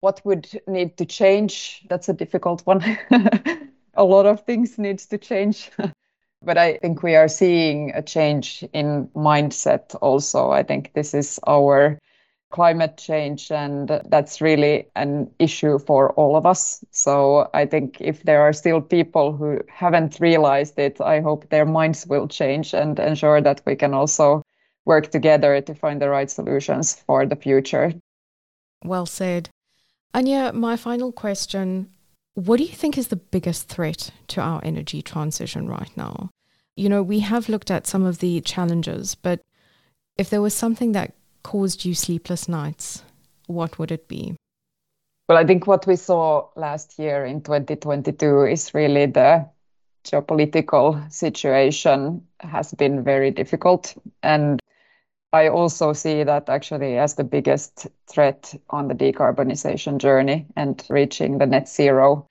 What 0.00 0.20
would 0.24 0.60
need 0.66 0.96
to 0.96 1.06
change? 1.06 1.84
That's 1.88 2.08
a 2.08 2.14
difficult 2.14 2.62
one. 2.66 2.82
a 3.94 4.04
lot 4.04 4.26
of 4.26 4.40
things 4.40 4.76
needs 4.76 5.06
to 5.06 5.18
change. 5.18 5.70
But 6.44 6.58
I 6.58 6.76
think 6.78 7.02
we 7.02 7.16
are 7.16 7.28
seeing 7.28 7.92
a 7.94 8.02
change 8.02 8.64
in 8.72 9.08
mindset 9.14 9.94
also. 10.00 10.50
I 10.50 10.62
think 10.62 10.92
this 10.94 11.14
is 11.14 11.40
our 11.46 11.98
climate 12.50 12.96
change, 12.96 13.50
and 13.50 14.00
that's 14.06 14.40
really 14.40 14.86
an 14.94 15.28
issue 15.40 15.78
for 15.78 16.12
all 16.12 16.36
of 16.36 16.46
us. 16.46 16.84
So 16.90 17.50
I 17.52 17.66
think 17.66 18.00
if 18.00 18.22
there 18.22 18.42
are 18.42 18.52
still 18.52 18.80
people 18.80 19.32
who 19.32 19.60
haven't 19.68 20.20
realized 20.20 20.78
it, 20.78 21.00
I 21.00 21.20
hope 21.20 21.48
their 21.48 21.66
minds 21.66 22.06
will 22.06 22.28
change 22.28 22.74
and 22.74 22.98
ensure 22.98 23.40
that 23.40 23.62
we 23.66 23.74
can 23.74 23.92
also 23.92 24.42
work 24.84 25.10
together 25.10 25.60
to 25.62 25.74
find 25.74 26.00
the 26.00 26.08
right 26.08 26.30
solutions 26.30 26.94
for 26.94 27.26
the 27.26 27.36
future. 27.36 27.92
Well 28.84 29.06
said. 29.06 29.48
Anja, 30.14 30.52
my 30.52 30.76
final 30.76 31.10
question 31.10 31.90
what 32.34 32.58
do 32.58 32.64
you 32.64 32.72
think 32.72 32.98
is 32.98 33.08
the 33.08 33.16
biggest 33.16 33.68
threat 33.68 34.10
to 34.28 34.40
our 34.40 34.60
energy 34.64 35.02
transition 35.02 35.68
right 35.68 35.90
now? 35.96 36.30
You 36.76 36.88
know, 36.88 37.02
we 37.02 37.20
have 37.20 37.48
looked 37.48 37.70
at 37.70 37.86
some 37.86 38.04
of 38.04 38.18
the 38.18 38.40
challenges, 38.40 39.14
but 39.14 39.40
if 40.18 40.30
there 40.30 40.42
was 40.42 40.54
something 40.54 40.92
that 40.92 41.14
caused 41.42 41.84
you 41.84 41.94
sleepless 41.94 42.48
nights, 42.48 43.02
what 43.46 43.78
would 43.78 43.92
it 43.92 44.08
be? 44.08 44.34
Well, 45.28 45.38
I 45.38 45.44
think 45.44 45.66
what 45.66 45.86
we 45.86 45.96
saw 45.96 46.48
last 46.56 46.98
year 46.98 47.24
in 47.24 47.42
2022 47.42 48.44
is 48.46 48.74
really 48.74 49.06
the 49.06 49.48
geopolitical 50.04 51.10
situation 51.10 52.26
has 52.40 52.74
been 52.74 53.02
very 53.02 53.30
difficult. 53.30 53.94
And 54.22 54.60
I 55.34 55.48
also 55.48 55.92
see 55.92 56.22
that 56.22 56.48
actually 56.48 56.96
as 56.96 57.16
the 57.16 57.24
biggest 57.24 57.88
threat 58.06 58.54
on 58.70 58.86
the 58.86 58.94
decarbonization 58.94 59.98
journey 59.98 60.46
and 60.54 60.80
reaching 60.88 61.38
the 61.38 61.46
net 61.46 61.68
zero. 61.68 62.28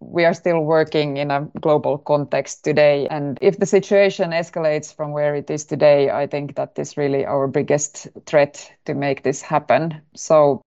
We 0.00 0.24
are 0.24 0.32
still 0.32 0.60
working 0.64 1.18
in 1.18 1.30
a 1.30 1.48
global 1.60 1.98
context 1.98 2.64
today. 2.64 3.08
And 3.10 3.38
if 3.42 3.58
the 3.58 3.66
situation 3.66 4.30
escalates 4.30 4.94
from 4.94 5.12
where 5.12 5.34
it 5.34 5.50
is 5.50 5.66
today, 5.66 6.08
I 6.08 6.26
think 6.26 6.56
that 6.56 6.78
is 6.78 6.96
really 6.96 7.26
our 7.26 7.46
biggest 7.46 8.08
threat 8.24 8.72
to 8.86 8.94
make 8.94 9.22
this 9.22 9.42
happen. 9.42 10.00
So 10.14 10.62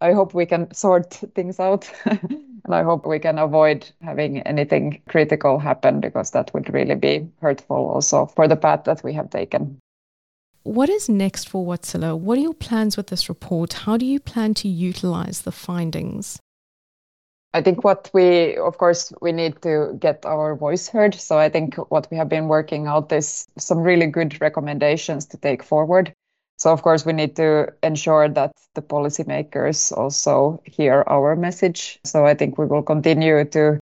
I 0.00 0.12
hope 0.12 0.34
we 0.34 0.46
can 0.46 0.72
sort 0.72 1.12
things 1.34 1.58
out. 1.58 1.90
and 2.04 2.72
I 2.72 2.84
hope 2.84 3.04
we 3.04 3.18
can 3.18 3.40
avoid 3.40 3.90
having 4.00 4.42
anything 4.42 5.02
critical 5.08 5.58
happen 5.58 5.98
because 5.98 6.30
that 6.30 6.54
would 6.54 6.72
really 6.72 6.94
be 6.94 7.26
hurtful 7.40 7.90
also 7.90 8.26
for 8.26 8.46
the 8.46 8.56
path 8.56 8.84
that 8.84 9.02
we 9.02 9.12
have 9.14 9.30
taken. 9.30 9.81
What 10.64 10.88
is 10.88 11.08
next 11.08 11.48
for 11.48 11.66
Wärtsilä? 11.66 12.16
What 12.16 12.38
are 12.38 12.42
your 12.42 12.54
plans 12.54 12.96
with 12.96 13.08
this 13.08 13.28
report? 13.28 13.72
How 13.72 13.96
do 13.96 14.06
you 14.06 14.20
plan 14.20 14.54
to 14.54 14.68
utilize 14.68 15.42
the 15.42 15.50
findings? 15.50 16.38
I 17.52 17.60
think 17.60 17.82
what 17.82 18.08
we, 18.14 18.56
of 18.56 18.78
course, 18.78 19.12
we 19.20 19.32
need 19.32 19.60
to 19.62 19.98
get 19.98 20.24
our 20.24 20.54
voice 20.54 20.88
heard. 20.88 21.14
So 21.14 21.36
I 21.36 21.48
think 21.48 21.74
what 21.90 22.06
we 22.10 22.16
have 22.16 22.28
been 22.28 22.46
working 22.46 22.86
out 22.86 23.12
is 23.12 23.46
some 23.58 23.80
really 23.80 24.06
good 24.06 24.40
recommendations 24.40 25.26
to 25.26 25.36
take 25.36 25.64
forward. 25.64 26.14
So 26.58 26.72
of 26.72 26.82
course 26.82 27.04
we 27.04 27.12
need 27.12 27.34
to 27.36 27.66
ensure 27.82 28.28
that 28.28 28.52
the 28.74 28.82
policymakers 28.82 29.92
also 29.96 30.62
hear 30.64 31.02
our 31.08 31.34
message. 31.34 31.98
So 32.04 32.24
I 32.24 32.34
think 32.34 32.56
we 32.56 32.66
will 32.66 32.84
continue 32.84 33.44
to 33.44 33.80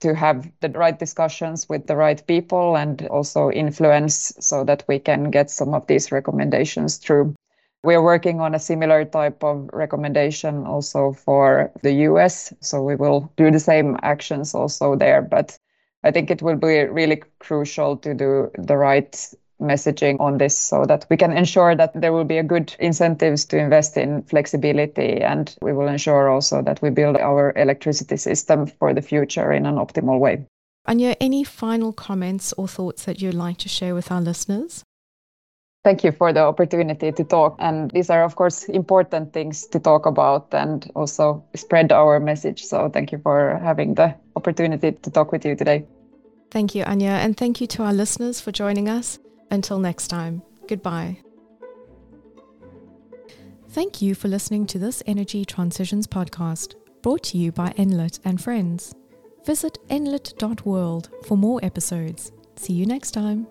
to 0.00 0.14
have 0.14 0.50
the 0.60 0.68
right 0.70 0.98
discussions 0.98 1.68
with 1.68 1.86
the 1.86 1.96
right 1.96 2.24
people 2.26 2.76
and 2.76 3.06
also 3.08 3.50
influence 3.50 4.32
so 4.40 4.64
that 4.64 4.84
we 4.88 4.98
can 4.98 5.30
get 5.30 5.50
some 5.50 5.74
of 5.74 5.86
these 5.86 6.12
recommendations 6.12 6.98
through. 6.98 7.34
We 7.84 7.94
are 7.94 8.02
working 8.02 8.40
on 8.40 8.54
a 8.54 8.58
similar 8.58 9.04
type 9.04 9.42
of 9.42 9.70
recommendation 9.72 10.66
also 10.66 11.12
for 11.12 11.70
the 11.82 11.92
US. 12.08 12.52
So 12.60 12.82
we 12.82 12.96
will 12.96 13.32
do 13.36 13.50
the 13.50 13.60
same 13.60 13.96
actions 14.02 14.54
also 14.54 14.96
there. 14.96 15.22
But 15.22 15.58
I 16.04 16.10
think 16.10 16.30
it 16.30 16.42
will 16.42 16.56
be 16.56 16.84
really 16.84 17.22
crucial 17.38 17.96
to 17.98 18.14
do 18.14 18.50
the 18.56 18.76
right 18.76 19.34
messaging 19.60 20.20
on 20.20 20.38
this 20.38 20.56
so 20.56 20.84
that 20.84 21.06
we 21.10 21.16
can 21.16 21.32
ensure 21.32 21.74
that 21.74 21.92
there 22.00 22.12
will 22.12 22.24
be 22.24 22.38
a 22.38 22.42
good 22.42 22.74
incentives 22.78 23.44
to 23.46 23.58
invest 23.58 23.96
in 23.96 24.22
flexibility 24.22 25.20
and 25.20 25.56
we 25.60 25.72
will 25.72 25.88
ensure 25.88 26.28
also 26.28 26.62
that 26.62 26.80
we 26.82 26.90
build 26.90 27.16
our 27.16 27.52
electricity 27.56 28.16
system 28.16 28.66
for 28.66 28.94
the 28.94 29.02
future 29.02 29.52
in 29.52 29.66
an 29.66 29.76
optimal 29.76 30.18
way. 30.18 30.44
Anja, 30.86 31.16
any 31.20 31.44
final 31.44 31.92
comments 31.92 32.54
or 32.56 32.66
thoughts 32.66 33.04
that 33.04 33.20
you'd 33.20 33.34
like 33.34 33.58
to 33.58 33.68
share 33.68 33.94
with 33.94 34.10
our 34.10 34.20
listeners? 34.20 34.84
Thank 35.84 36.02
you 36.02 36.12
for 36.12 36.32
the 36.32 36.40
opportunity 36.40 37.12
to 37.12 37.24
talk. 37.24 37.56
And 37.58 37.90
these 37.92 38.10
are, 38.10 38.24
of 38.24 38.36
course, 38.36 38.64
important 38.64 39.32
things 39.32 39.66
to 39.68 39.78
talk 39.78 40.06
about 40.06 40.52
and 40.52 40.90
also 40.94 41.44
spread 41.54 41.92
our 41.92 42.18
message. 42.20 42.64
So 42.64 42.88
thank 42.88 43.12
you 43.12 43.18
for 43.18 43.58
having 43.62 43.94
the 43.94 44.14
opportunity 44.34 44.92
to 44.92 45.10
talk 45.10 45.30
with 45.30 45.44
you 45.44 45.54
today. 45.54 45.86
Thank 46.50 46.74
you, 46.74 46.84
Anja. 46.84 47.10
And 47.24 47.36
thank 47.36 47.60
you 47.60 47.66
to 47.68 47.84
our 47.84 47.92
listeners 47.92 48.40
for 48.40 48.50
joining 48.50 48.88
us. 48.88 49.18
Until 49.50 49.78
next 49.78 50.08
time, 50.08 50.42
goodbye. 50.68 51.18
Thank 53.70 54.00
you 54.00 54.14
for 54.14 54.28
listening 54.28 54.66
to 54.68 54.78
this 54.78 55.02
Energy 55.06 55.44
Transitions 55.44 56.06
podcast, 56.06 56.74
brought 57.02 57.22
to 57.24 57.38
you 57.38 57.52
by 57.52 57.70
Enlit 57.70 58.18
and 58.24 58.40
Friends. 58.40 58.94
Visit 59.44 59.78
enlit.world 59.88 61.10
for 61.26 61.36
more 61.36 61.60
episodes. 61.62 62.32
See 62.56 62.72
you 62.72 62.86
next 62.86 63.12
time. 63.12 63.46